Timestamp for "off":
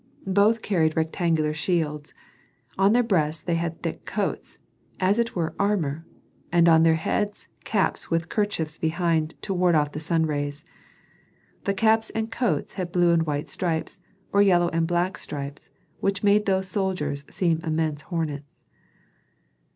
9.75-9.91